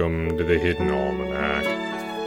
[0.00, 1.66] Welcome to the Hidden Almanac.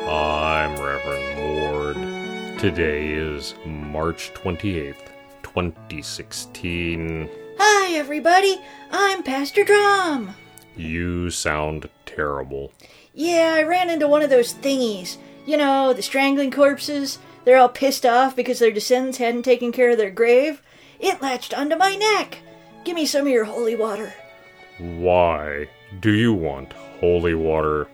[0.07, 2.59] I'm Reverend Mord.
[2.59, 5.09] Today is March 28th,
[5.41, 7.27] 2016.
[7.57, 8.61] Hi, everybody.
[8.91, 10.35] I'm Pastor Drum.
[10.75, 12.71] You sound terrible.
[13.11, 15.17] Yeah, I ran into one of those thingies.
[15.47, 17.17] You know, the strangling corpses.
[17.43, 20.61] They're all pissed off because their descendants hadn't taken care of their grave.
[20.99, 22.37] It latched onto my neck.
[22.83, 24.13] Give me some of your holy water.
[24.77, 25.67] Why
[26.01, 26.71] do you want
[27.03, 27.85] holy water?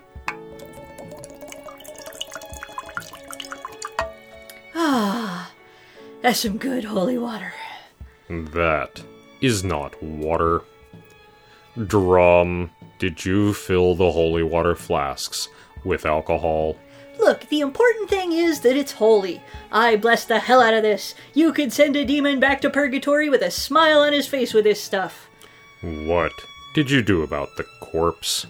[4.75, 5.51] Ah,
[6.21, 7.51] that's some good holy water.
[8.29, 9.01] That
[9.41, 10.61] is not water.
[11.87, 15.49] Drum, did you fill the holy water flasks
[15.83, 16.75] with alcohol?
[17.17, 19.41] Look, the important thing is that it's holy.
[19.71, 21.15] I bless the hell out of this.
[21.33, 24.65] You could send a demon back to purgatory with a smile on his face with
[24.65, 25.31] this stuff.
[25.81, 26.33] What
[26.75, 28.45] did you do about the corpse?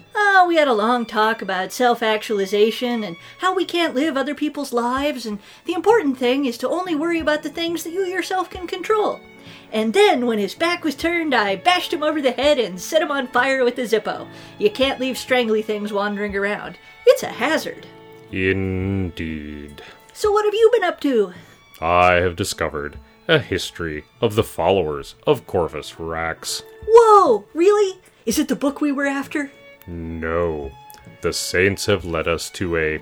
[0.50, 4.72] We had a long talk about self actualization and how we can't live other people's
[4.72, 8.50] lives, and the important thing is to only worry about the things that you yourself
[8.50, 9.20] can control.
[9.72, 13.00] And then, when his back was turned, I bashed him over the head and set
[13.00, 14.26] him on fire with a Zippo.
[14.58, 17.86] You can't leave strangly things wandering around, it's a hazard.
[18.32, 19.82] Indeed.
[20.12, 21.32] So, what have you been up to?
[21.80, 26.64] I have discovered a history of the followers of Corvus Wrax.
[26.88, 28.00] Whoa, really?
[28.26, 29.52] Is it the book we were after?
[29.90, 30.70] No,
[31.20, 33.00] the saints have led us to a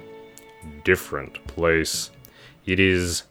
[0.84, 2.10] different place.
[2.64, 3.24] It is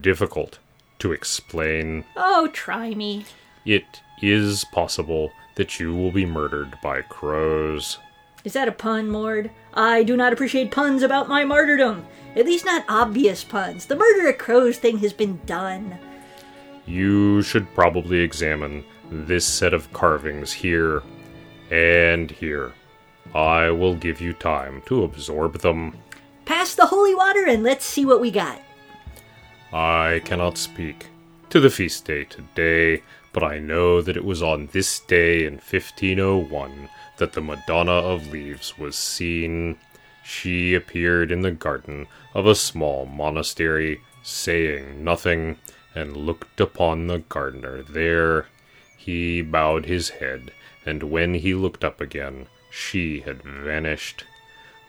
[0.00, 0.60] difficult
[1.00, 2.04] to explain.
[2.16, 3.24] Oh, try me.
[3.66, 7.98] It is possible that you will be murdered by crows.
[8.44, 9.50] Is that a pun, Mord?
[9.72, 12.06] I do not appreciate puns about my martyrdom.
[12.36, 13.86] At least not obvious puns.
[13.86, 15.98] The murder of crows thing has been done.
[16.86, 21.02] You should probably examine this set of carvings here
[21.72, 22.72] and here.
[23.34, 25.96] I will give you time to absorb them.
[26.44, 28.60] Pass the holy water and let's see what we got.
[29.72, 31.06] I cannot speak
[31.50, 35.54] to the feast day today, but I know that it was on this day in
[35.54, 39.78] 1501 that the Madonna of Leaves was seen.
[40.22, 45.58] She appeared in the garden of a small monastery, saying nothing,
[45.94, 48.46] and looked upon the gardener there.
[48.96, 50.50] He bowed his head,
[50.86, 52.46] and when he looked up again,
[52.76, 54.24] she had vanished.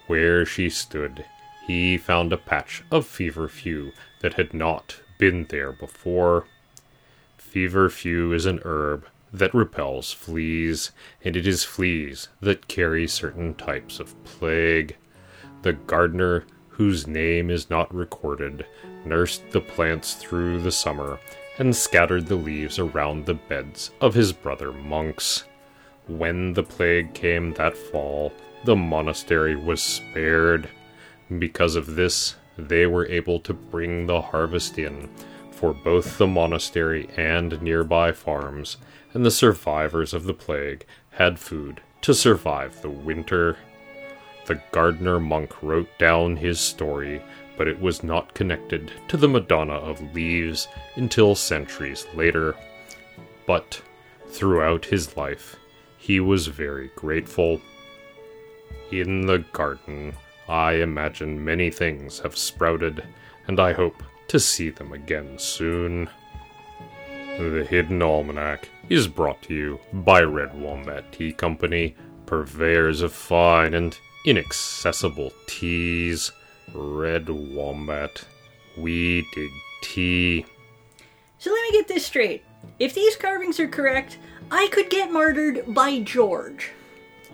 [0.08, 1.24] Where she stood,
[1.68, 3.92] he found a patch of feverfew
[4.22, 6.48] that had not been there before.
[7.38, 10.92] Feverfew is an herb that repels fleas,
[11.24, 14.96] and it is fleas that carry certain types of plague.
[15.62, 18.66] The gardener, whose name is not recorded,
[19.06, 21.20] nursed the plants through the summer
[21.60, 25.44] and scattered the leaves around the beds of his brother monks.
[26.08, 28.32] When the plague came that fall,
[28.64, 30.70] the monastery was spared.
[31.40, 35.10] Because of this, they were able to bring the harvest in
[35.52, 38.78] for both the monastery and nearby farms,
[39.14, 43.58] and the survivors of the plague had food to survive the winter.
[44.46, 47.22] The gardener monk wrote down his story,
[47.58, 52.56] but it was not connected to the Madonna of Leaves until centuries later.
[53.48, 53.82] But
[54.28, 55.56] throughout his life,
[56.06, 57.60] he was very grateful.
[58.92, 60.14] In the garden,
[60.48, 63.04] I imagine many things have sprouted,
[63.48, 66.08] and I hope to see them again soon.
[67.40, 71.96] The Hidden Almanac is brought to you by Red Wombat Tea Company,
[72.28, 76.32] purveyors of fine and inaccessible teas.
[76.72, 78.24] Red Wombat,
[78.78, 79.50] we dig
[79.82, 80.46] tea.
[81.40, 82.44] So let me get this straight.
[82.78, 84.20] If these carvings are correct,
[84.52, 86.72] I could get murdered by George.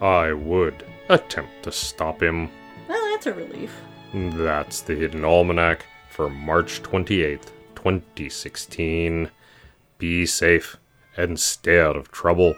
[0.02, 2.50] I would attempt to stop him.
[2.88, 3.76] Well, that's a relief.
[4.14, 9.30] That's the Hidden Almanac for March 28th, 2016.
[9.98, 10.78] Be safe
[11.18, 12.56] and stay out of trouble.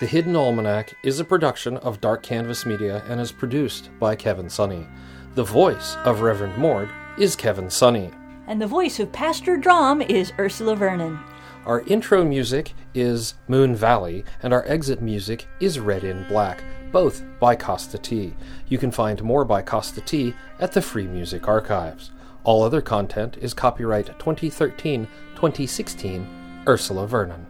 [0.00, 4.46] The Hidden Almanac is a production of Dark Canvas Media and is produced by Kevin
[4.46, 4.86] Sonney.
[5.34, 8.12] The voice of Reverend Mord is Kevin Sonney.
[8.46, 11.18] And the voice of Pastor Drum is Ursula Vernon.
[11.66, 16.62] Our intro music is Moon Valley, and our exit music is Red in Black,
[16.92, 18.34] both by Kosta T.
[18.68, 22.10] You can find more by Kosta T at the Free Music Archives.
[22.42, 27.46] All other content is copyright 2013 2016 Ursula Vernon.